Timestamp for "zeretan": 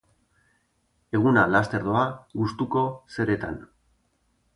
3.17-3.61